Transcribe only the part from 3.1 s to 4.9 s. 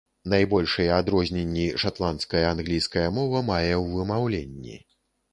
мова мае ў вымаўленні.